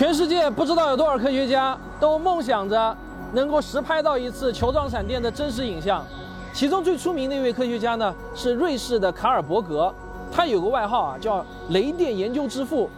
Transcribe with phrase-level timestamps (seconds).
[0.00, 2.96] 全世界不知道有多少科学家都梦想着
[3.34, 6.02] 能够实拍到一次球状闪电的真实影像。
[6.54, 9.94] 其中最出名的一位科学家呢，是瑞士的卡尔伯格，
[10.32, 12.88] 他有个外号啊，叫“雷电研究之父”。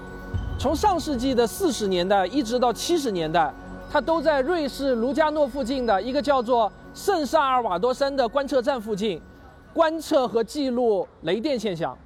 [0.57, 3.53] 从上世纪的四十年代一直到七十年代，
[3.91, 9.21] 他都在瑞士卢加诺附近的一个叫做圣萨尔瓦多山的观测站附近，
[9.75, 11.99] 观测和记录雷电现象。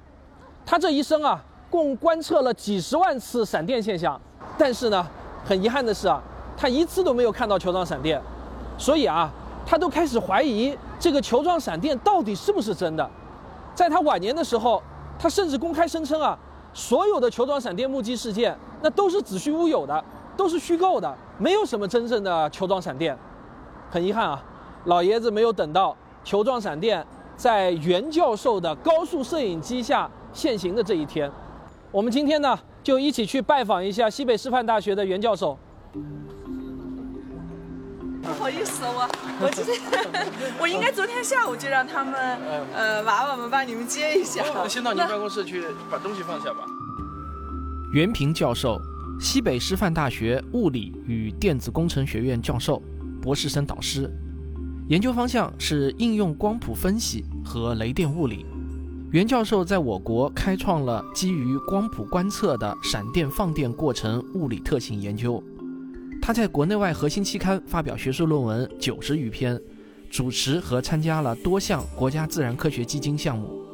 [0.65, 4.19] 他这一生啊，共观测了几十万次闪电现象，
[4.57, 5.05] 但是呢，
[5.45, 6.21] 很遗憾的是啊，
[6.57, 8.21] 他一次都没有看到球状闪电，
[8.77, 9.31] 所以啊，
[9.65, 13.09] 他都开始怀疑这个球状闪电到底是不是真的。
[13.75, 14.81] 在他晚年的时候，
[15.19, 16.37] 他甚至公开声称啊，
[16.73, 20.03] 所有的球状闪电目击事件那都是子虚乌有的，
[20.35, 23.17] 都是虚构的，没有什么真正的球状闪电。
[23.91, 24.43] 很遗憾啊，
[24.85, 30.09] 老爷子没有等到球状闪电在袁教授的高速摄影机下。
[30.33, 31.31] 现行的这一天，
[31.89, 32.55] 我们今天呢
[32.87, 35.59] 就一起去拜访一下西北师范大学的袁教授。
[38.23, 39.09] 不好意思，我
[39.43, 39.77] 我今天
[40.57, 42.13] 我应该昨天下午就让他们
[42.73, 44.41] 呃娃娃们帮你们接一下。
[44.55, 46.59] 那先到您办公室去把东西放下吧。
[47.91, 48.79] 袁平教授，
[49.19, 52.81] 西北师范大学物理与电子工程学院教授，
[53.21, 54.09] 博士生导师，
[54.87, 58.45] 研究方向是应用光谱分析和雷电物理。
[59.11, 65.41] 袁教授在我国开创了基于光谱观测的闪电放电过程物理特性研究。
[66.21, 69.57] 他在国内外核心期刊发表学术论文九十余篇，
[70.09, 73.66] 主持和参加了多项国家自然科学基金项目。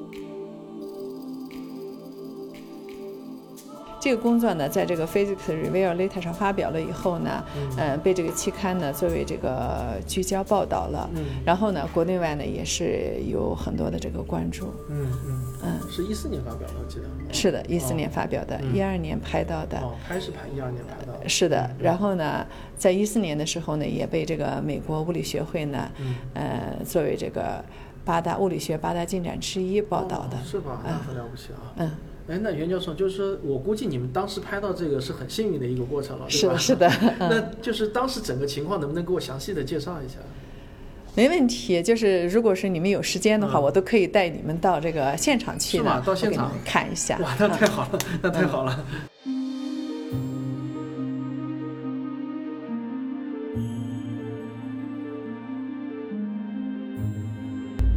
[4.04, 7.42] 这个工作呢，在这个 Physics Review Later 上发表了以后呢，
[7.78, 11.10] 嗯，被这个期刊呢作为这个聚焦报道了。
[11.16, 11.24] 嗯。
[11.46, 14.74] 然后呢，国内外呢也是有很多的这个关注。
[14.90, 15.90] 嗯嗯嗯。
[15.90, 17.06] 是一四年发表的，我记得。
[17.32, 19.80] 是的，一四年发表的，一二年拍到的。
[19.80, 21.30] 哦，拍是拍一二年拍到的。
[21.30, 25.90] 是的，然后呢，在一四年的时候呢，也被这个美国物理学会呢，
[26.34, 27.64] 呃，作为这个
[28.04, 30.38] 八大物理学八大进展之一报道的。
[30.46, 30.82] 是吧？
[30.86, 31.72] 嗯，很了不起啊。
[31.78, 31.90] 嗯。
[32.30, 36.58] 哎，那袁教授，就是说我估计你们当时拍到这个是很幸运的一个过程了，是吧？
[36.58, 36.90] 是的，
[37.20, 40.16] 那就是当时整个情况能不能给我详细的介绍一下？
[41.16, 47.18] 没问题，就是如果是你们有时间的话，我都可以带你们到这个现场去的，到现场看一下。
[47.20, 48.86] 哇，那太好了，那太好了。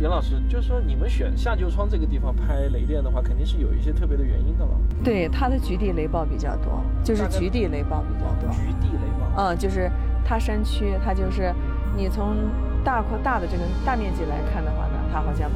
[0.06, 4.70] 袁老师，就是说你们选下旧窗这个地方拍雷电的话，肯定是有一些特别的原因的了。
[5.02, 8.48] 对，它的局地雷暴比较多，就是局地雷暴比较多。
[8.54, 9.42] 局地雷暴。
[9.42, 9.90] 嗯，就是
[10.24, 11.52] 它山区，它就是
[11.96, 12.36] 你从
[12.84, 15.50] 大块大的这个大面积来看的话呢，它好像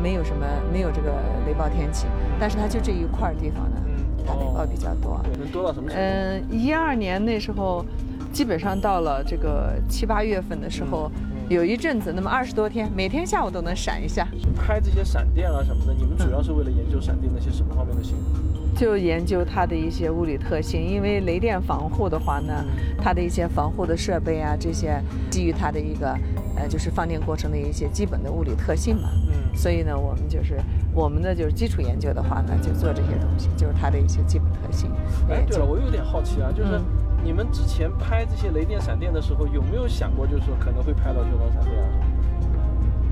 [0.00, 1.10] 没有什么没有这个
[1.44, 2.06] 雷暴天气，
[2.38, 3.82] 但是它就这一块地方呢，
[4.24, 5.20] 它雷暴比较多。
[5.36, 6.00] 能多到什么程度？
[6.00, 7.84] 嗯，一二年那时候，
[8.32, 11.10] 基本上到了这个七八月份的时候。
[11.48, 14.26] 有一阵子，那么二十多天，每天下午都能闪一下。
[14.56, 18.74] 拍这些闪电啊什么的，你们主要是为了研究闪电的一些什么方面的性能？
[18.74, 20.84] 就研究它的一些物理特性。
[20.84, 22.52] 因为雷电防护的话呢，
[23.00, 25.00] 它的一些防护的设备啊，这些
[25.30, 26.18] 基于它的一个，
[26.56, 29.08] 呃，就是放电过程的一些基本的物理特性嘛。
[29.28, 29.56] 嗯。
[29.56, 30.60] 所以呢，我们就是
[30.92, 34.90] 我们的就是基础研究的话呢，就做这些东西，就是它的一些基本特性。
[35.30, 36.80] 哎，对了，我有点好奇啊，就是。
[37.26, 41.88] 你们之前拍这些雷电、闪电的时候，有没有想过，就是说可能会拍到球状闪电啊？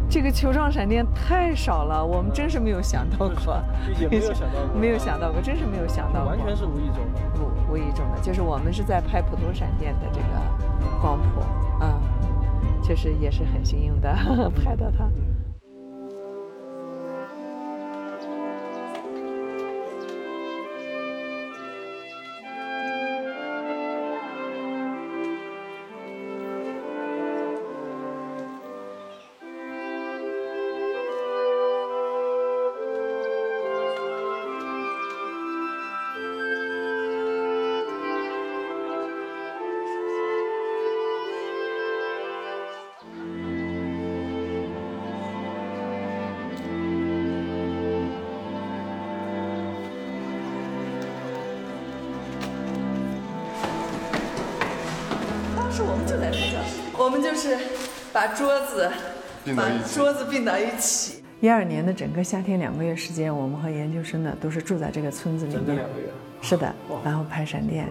[0.08, 3.60] 这个球状闪电太少了，我们真是没有想到过，
[4.00, 11.42] 也没有想到过，没有想到过，真是没有想到过，完全是无意中的，无无意中的，就是我们是在拍普通闪电的这个光谱，
[11.80, 12.00] 嗯，
[12.84, 14.14] 确实也是很幸运的
[14.64, 15.10] 拍到它。
[57.04, 57.54] 我们就是
[58.14, 58.90] 把桌子
[59.54, 61.22] 把桌子并到一起。
[61.38, 65.76] 一二年的整个夏天两个月时间，我们和研究生呢都是住在这个村子里面。
[65.76, 66.08] 两个月。
[66.40, 66.74] 是的，
[67.04, 67.86] 然后拍闪电。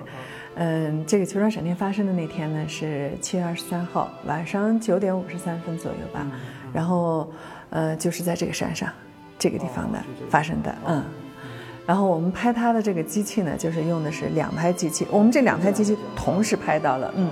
[0.56, 6.25] 嗯，这个球状闪电发生的那天呢是七月二十三号晚上九点五十三分左右吧。
[6.74, 7.31] 然后，
[7.69, 8.89] 呃，就是在这个山上，
[9.38, 10.75] 这个地方的发生的。
[10.88, 11.04] 嗯。
[11.86, 17.30] 然后我们拍它的这个机器呢，就是用的是两台机器，我们这两台机器同时拍到了，嗯。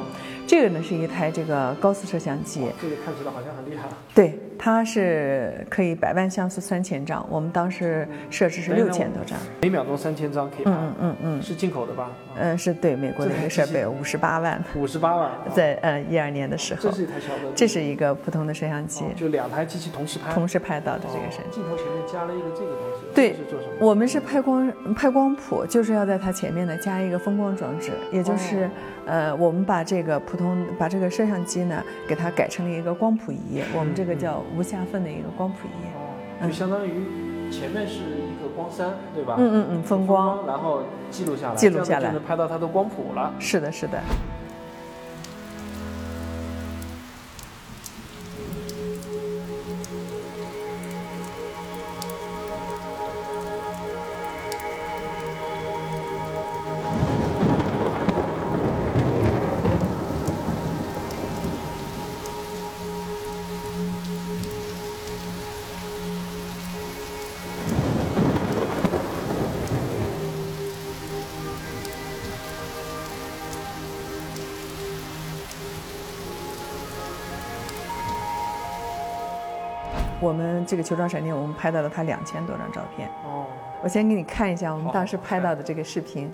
[0.51, 3.87] 这个呢是一台这个高速摄像机，这个看起来好像很厉害。
[4.13, 10.71] 对，它是可以百万像素三千张，我们当时设置是六千多张，每秒钟三千张可以拍。
[10.71, 12.11] 嗯嗯嗯，是进口的吧？
[12.35, 14.61] 嗯，是对美国的一个设备，五十八万。
[14.75, 16.81] 五十八万，在呃一二年的时候。
[16.81, 17.53] 这是一台小的。
[17.55, 20.33] 这是一个普通的摄像机，就两台机器同时拍。
[20.33, 21.37] 同时拍到的这个是。
[21.49, 23.15] 镜头前面加了一个这个东西。
[23.15, 23.35] 对，
[23.79, 28.69] 我们是拍光拍光谱，就是要在它前面呢加一个风光装置，也就是，
[29.05, 39.35] 呃，我们把这个普通把这个摄像机呢，给它改成了一个光谱仪，我们这个叫无下分的一个光谱仪，就相当于前面是一个光栅，对吧？
[39.37, 43.33] 嗯嗯嗯，风光，然后记录下来，记录下来就能拍到它的光谱了。
[43.39, 43.99] 是的，是的。
[80.21, 83.09] 我们这个球状闪电，我们拍到了它两千多张照片。
[83.25, 83.47] 哦，
[83.83, 86.31] 我先给你看一下我们当时拍到的这个视频。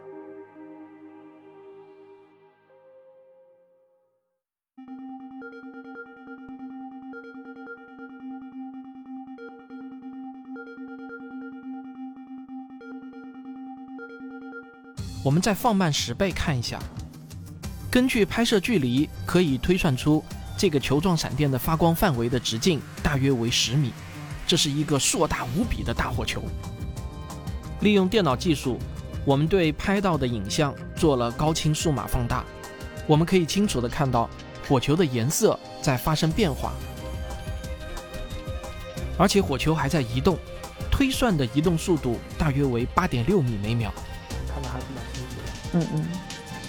[15.24, 16.78] 我们再放慢十倍看一下，
[17.90, 20.22] 根据拍摄距离可以推算出。
[20.58, 23.94] 这个球状闪电的发光范围的直径大约为十米，
[24.48, 26.42] 这是一个硕大无比的大火球。
[27.82, 28.80] 利用电脑技术，
[29.24, 32.44] 我们对拍到的影像做了高清数码放大，
[33.06, 34.28] 我们可以清楚地看到
[34.68, 36.74] 火球的颜色在发生变化，
[39.16, 40.40] 而且火球还在移动，
[40.90, 43.94] 推算的移动速度大约为八点六米每秒。
[44.52, 45.80] 看的还是蛮清楚的。
[45.80, 46.08] 嗯嗯，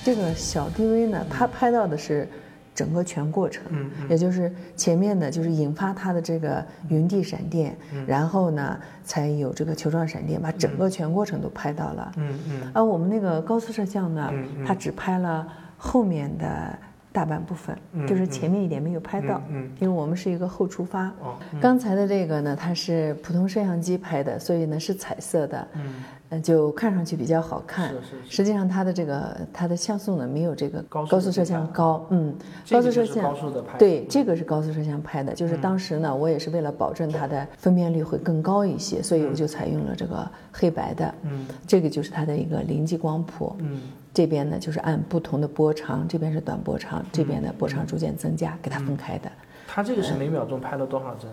[0.05, 2.31] 这个小 DV 呢，它拍到的是。
[2.79, 7.77] 整个全过程，嗯，也就是前面呢，就是引发它的这个云地闪电，
[8.07, 12.71] 然后呢，才有这个球状闪电，把整个全过程都拍到了，嗯嗯。
[12.73, 14.33] 而我们那个高速摄像呢，
[14.64, 15.45] 它只拍了
[15.76, 16.79] 后面的
[17.12, 21.07] 大半部分，就是前面一点没有拍到，嗯，因为我们是一个后出发。
[21.21, 25.95] 哦，刚才的这个呢，它是普通摄像机拍的，所以呢是彩色的，嗯。
[26.31, 27.88] 嗯，就看上去比较好看。
[27.88, 28.37] 是是。
[28.37, 32.07] 实际上，它的这个它的像素呢，没有这个高速摄像高。
[32.11, 32.35] 嗯，
[32.71, 33.23] 高速摄像。
[33.23, 33.79] 高速的拍。
[33.79, 35.33] 对，这个是高速摄像拍的。
[35.33, 41.15] 就是当时呢，我也是为了保证它的分辨率会更高一些，所以我就采用了这个黑白的。
[41.23, 41.47] 嗯。
[41.67, 43.57] 这个就是它的一个临近光谱。
[43.61, 43.81] 嗯。
[44.19, 49.31] 这边呢，就是按不同的波长，这边是短波长，这边的波长逐渐增加，给它分开的。
[49.69, 51.31] 它这个是每秒钟拍了多少帧？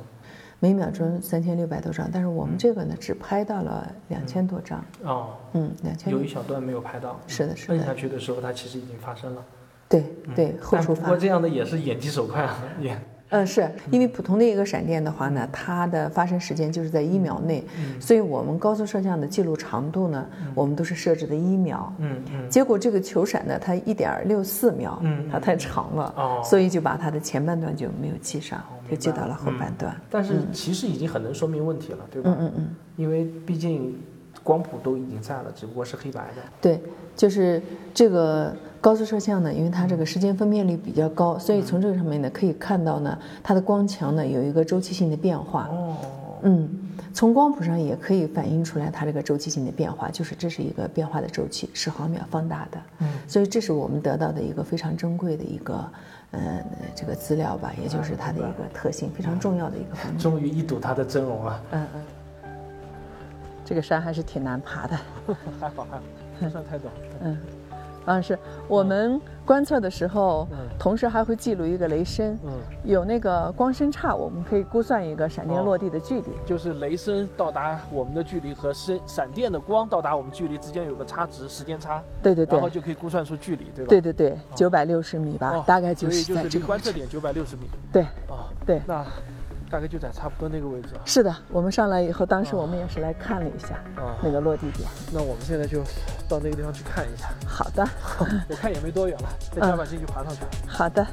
[0.59, 4.85] 每秒钟三千六百多张，但是我们这个呢，只拍到了两千多张。
[5.01, 6.13] 哦，嗯，两千。
[6.13, 7.19] 有一小段没有拍到。
[7.25, 7.73] 是的，是的。
[7.73, 9.43] 摁下去的时候，它其实已经发生了。
[9.89, 10.03] 对
[10.35, 11.01] 对，后出发。
[11.01, 12.95] 不过这样的也是眼疾手快啊，也。
[13.29, 17.63] 嗯，是因为普通的一个闪电的话呢，它的发生时间就是在一秒内，
[17.99, 21.91] 所以我们高速摄像的记录长度呢，我们都是设置的一秒。
[21.97, 22.49] 嗯嗯。
[22.49, 29.95] 结果这个球闪呢，它一点六四秒，嗯，它太长了，哦，所以就把它的前半段就没有记上，就记到了后半段。
[30.09, 32.29] 但是其实已经很能说明问题了，对吧？
[32.29, 32.75] 嗯嗯嗯。
[32.95, 33.93] 因为毕竟
[34.45, 36.41] 光谱都已经在了，只不过是黑白的。
[36.61, 36.81] 对，
[37.17, 37.61] 就是
[37.93, 38.55] 这个。
[38.85, 45.67] 高速摄像呢，因为它这个时间分辨率比较高，所以从这个上面呢可以看到呢，它的光强呢有一个周期性的变化。
[45.71, 45.95] 哦。
[46.43, 46.69] 嗯，
[47.11, 52.79] 从光谱上也可以反映出来它这个周期性的变化，就是这是一个变化的周期，十毫秒放大的。
[52.99, 53.09] 嗯。
[53.27, 55.83] 所以这是我们得到的一个非常珍贵的一个，
[56.29, 60.19] 呃，这个资料吧，也就是它的一个特性，非常重要的一个方面。
[60.19, 61.63] 终于一睹它的真容了。
[61.71, 62.01] 嗯嗯。
[63.65, 64.95] 这个山还是挺难爬的。
[65.59, 66.03] 还 好还好，
[66.39, 66.83] 不算太陡。
[67.21, 67.37] 嗯。
[68.05, 72.51] 啊，是我们观测的时候，同时还会记录一个雷声，嗯，
[72.83, 83.89] 有那个光声差，我们可以估算一个闪电落地的距离，就是雷声到达我们的距离和闪闪电的光到达我们距离之间有个差值，时间差，对对对，然后就可以估算出距离，对吧？
[83.89, 89.03] 对对对，九百六十米吧，大概就是在这个观测点九百六十米，对，啊，对，那。
[89.75, 90.87] 大概就在差不多那个位置。
[91.03, 93.83] 是的，我们上来以后，当时我们也是来看了一下
[94.23, 94.87] 那个落地点。
[95.11, 95.81] 那我们现在就
[96.29, 97.27] 到那个地方去看一下。
[97.45, 97.85] 好的，
[98.47, 100.43] 我看也没多远了， 再加把劲就爬上去。
[100.65, 101.05] 好的。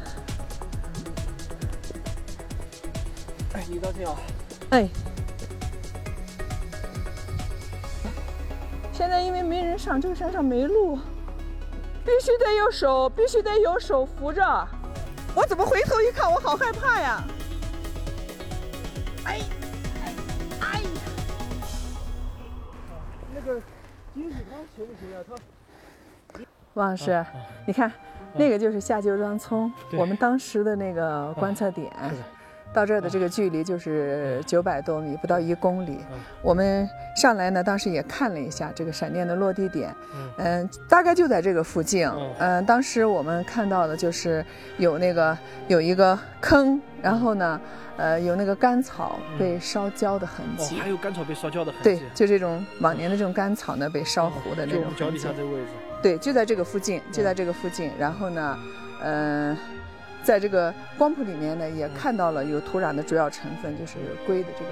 [3.55, 4.15] 哎，你当心啊！
[4.71, 4.89] 哎。
[8.93, 10.97] 现在因为没人上这个山上没路，
[12.05, 14.41] 必须得有手，必须得有手扶着。
[15.35, 17.25] 我怎么回头一看，我好害怕呀！
[26.75, 27.25] 王老师，
[27.67, 27.93] 你看，
[28.35, 31.91] 那个就是下旧庄村，我们当时的那个观测点。
[32.73, 35.99] 到这儿的这个距离就是九百多米，不到一公里。
[36.41, 39.95] 我们上来呢，当时也看了一下这个闪电的落地点，
[40.39, 42.09] 嗯，大概就在这个附近。
[42.39, 44.45] 嗯，当时我们看到的就是
[44.79, 45.37] 有那个
[45.69, 47.61] 有一个坑，然后呢，
[47.99, 50.77] 呃，有那个干草被烧焦的痕迹。
[50.77, 51.85] 哦，还有干草被烧焦的痕迹。
[51.85, 54.85] 对，就这种往年的这种干草呢，被烧糊的那种。
[54.97, 55.69] 脚底下这个位置。
[56.03, 57.91] 对，就在这个附近，就在这个附近。
[57.99, 58.59] 然后呢，
[59.03, 59.57] 嗯。
[60.23, 63.95] 在这个光谱里面呢，也看到了有土壤的主要成分就是
[64.27, 64.71] 硅的这个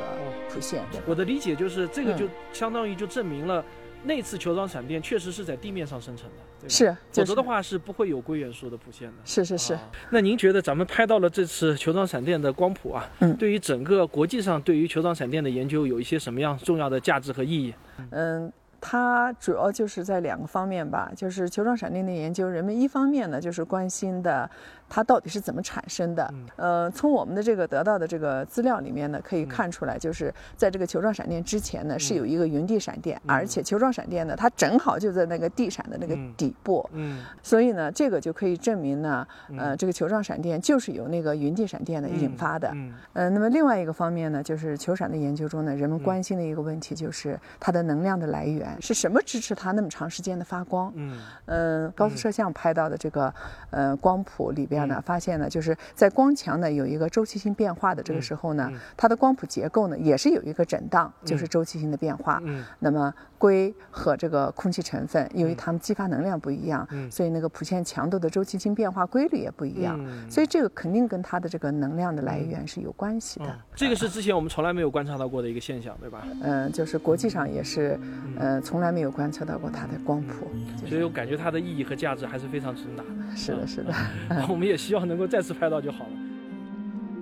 [0.49, 0.83] 谱线。
[1.07, 3.65] 我的理解就是，这个就相当于就证明了
[4.03, 6.27] 那次球状闪电确实是在地面上生成
[6.63, 9.15] 的，是，否则的话是不会有硅元素的谱线的。
[9.25, 9.79] 是是是。
[10.11, 17.75] 那您觉得咱们拍到了这次球状闪电的光谱啊，嗯，对于整个国际上对于球状闪电的研究有一些什么样重要的价值和意义？
[18.11, 18.51] 嗯。
[18.81, 24.49] 它主要就是在两个方面吧，就是球状闪电的研究，人们一方面呢就是关心的
[24.89, 26.33] 它到底是怎么产生的。
[26.57, 36.89] 呃，从我们的这个得到的这个资料里面呢，可以看出来，就是在这个球状闪电之前呢，是有一个云地闪电，而且球状闪电呢，它正好就在那个地闪的那个底部。
[36.93, 37.23] 嗯。
[37.43, 39.27] 所以呢，这个就可以证明呢，
[39.59, 42.71] 呃，这个球状闪电就是由那个云地闪电呢引发的。
[42.75, 42.95] 嗯。
[43.13, 48.70] 呃，那么另外一个方面呢，就是球闪的研究中呢，人们关心的一个问题就是它的能量的来源。
[48.81, 50.93] 是什么支持它那么长时间的发光？
[50.95, 51.19] 嗯。
[51.47, 53.33] 呃，高速摄像拍到的这个
[53.71, 62.41] 呃光谱里边呢，发现呢就是在光强呢有一个周期性变化的这个时候呢，它的光谱结构呢也是有一个震荡，就是周期性的变化。
[62.45, 69.99] 嗯，那么硅和这个空气成分，因为它们激发能量不一样，所以那个谱线强度的周期性变化规律也不一样。
[70.31, 73.59] 所以这个肯定跟它的这个能量的来源是有关系的。
[73.75, 76.23] 这个是之前我们从来没有观察到过的一个现象，对吧？
[76.43, 77.99] 嗯，就是国际上也是，
[78.39, 78.61] 呃。
[78.61, 80.47] 从来没有观测到过它的光谱，
[80.87, 83.03] 所以我感觉它的意义和价值还是非常重大。
[83.35, 83.93] 是的，是的，
[84.51, 86.11] 我们也希望能够再次拍到就好了。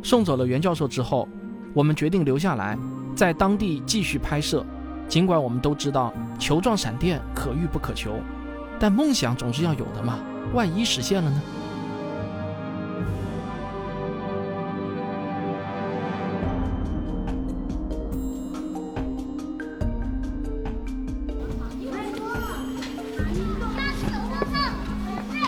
[0.03, 1.29] 送走了袁教授之后，
[1.73, 2.77] 我们决定留下来，
[3.15, 4.67] 在当地继续拍摄。
[5.09, 8.21] 尽管我们都知道球状闪电可遇不可求，
[8.79, 10.19] 但梦想总是要有的嘛，
[10.53, 11.43] 万一实现了呢？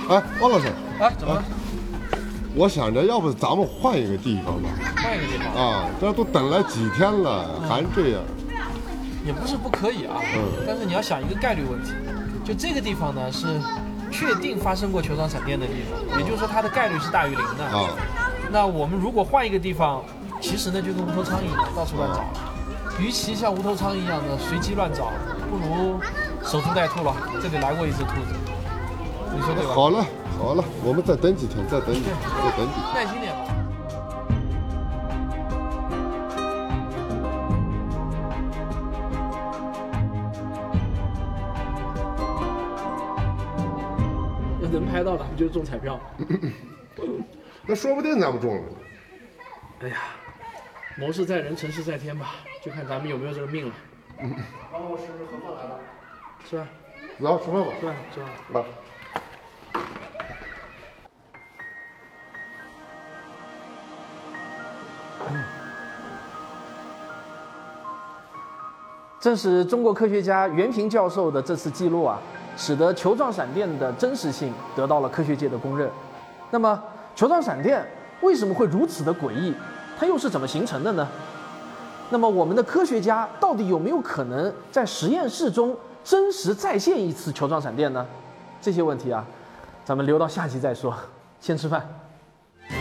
[0.08, 0.66] 哎，汪老师，
[0.98, 1.40] 哎，怎么？
[2.56, 4.70] 我想着，要不咱们换一个地方吧？
[4.96, 5.88] 换一个地方啊！
[6.00, 8.22] 这都等了几天了，还这样。
[9.24, 10.64] 也不是不可以啊，嗯。
[10.66, 11.92] 但是你要想一个概率问题，
[12.44, 13.60] 就这个地方呢是
[14.10, 17.88] 确定发生过球状闪电的地方，也就是说它的概率是大于零的啊。
[18.50, 20.02] 那我们如果换一个地方，
[20.40, 22.24] 其实呢就跟无头苍蝇一样，到处乱找。
[22.98, 25.12] 与其像无头苍蝇一样的随机乱找，
[25.48, 26.00] 不如
[26.44, 27.14] 守株待兔了。
[27.40, 28.34] 这里来过一只兔子。
[29.32, 29.72] 你说对吧？
[29.72, 30.04] 好了
[30.36, 33.54] 好了，我们再等几天，再等几天，再等几天，耐心点吧。
[44.72, 45.98] 那能拍到的，就中彩票。
[47.66, 48.62] 那说不定咱们中了。
[49.80, 49.96] 哎呀，
[50.96, 53.74] 谋事在人，成事在天吧，就看咱们有没有这个命了。
[54.16, 55.80] 然后是何凤来了，
[56.48, 56.68] 是吧？
[57.18, 57.94] 来吃饭吧，是吧？
[58.14, 58.28] 吃饭。
[58.52, 58.64] 来。
[69.20, 72.18] 正是中国科学家袁平教授的这次记录啊，
[72.60, 75.90] 使得球状闪电的真实性得到了科学界的公认。
[76.50, 76.78] 那么，
[77.16, 77.82] 球状闪电
[78.20, 79.54] 为什么会如此的诡异？
[79.98, 81.08] 它又是怎么形成的呢？
[82.10, 85.74] 那么，我们的科学家到底有没有可能在实验室中
[86.04, 88.06] 真实再现一次球状闪电呢？
[88.60, 89.24] 这些问题啊，
[89.82, 90.94] 咱们留到下集再说。
[91.40, 91.88] 先吃饭。
[92.68, 92.76] 哎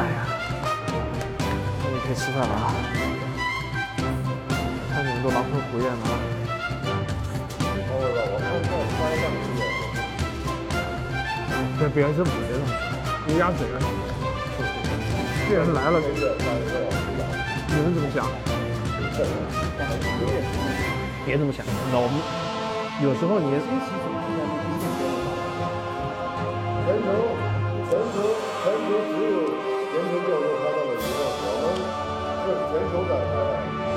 [0.00, 0.26] 呀，
[1.82, 2.72] 终于可以吃饭了啊！
[4.94, 6.18] 看你们都狼吞虎咽的啊！
[11.78, 12.62] 对，别人是不这种，
[13.28, 13.76] 有压嘴啊！
[15.48, 18.26] 别人来了，你们怎么想？
[21.26, 22.14] 别这么想，那我们
[23.02, 23.46] 有时候你。
[26.84, 27.08] 全球，
[27.88, 28.16] 全球，
[28.62, 29.36] 全球只有
[29.90, 31.66] 全球教授看到了一个，我们
[32.44, 33.93] 是全球展开的。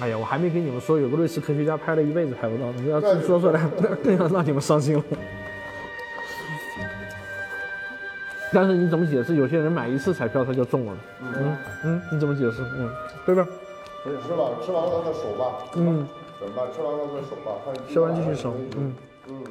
[0.00, 5.04] 哎呀，我还没跟你们说，有个瑞士科学家拍了一辈子拍不到，你要是说出来， 那更要让你们伤心了。
[8.54, 9.36] 但是你怎么解释？
[9.36, 12.62] 有些人买一次彩票他就中了，嗯嗯，你怎么解释？
[12.76, 12.90] 嗯，
[13.24, 13.46] 对吧？
[14.04, 15.58] 吃吧，吃完了再数吧。
[15.74, 16.06] 嗯，
[16.40, 16.66] 怎么办？
[16.74, 17.52] 吃完了再数吧。
[17.64, 18.54] 看吃完继续数。
[18.76, 18.94] 嗯
[19.28, 19.42] 嗯。